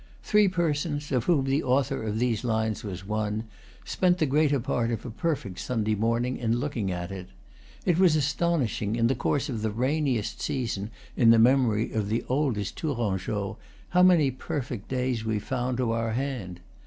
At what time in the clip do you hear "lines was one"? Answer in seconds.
2.43-3.43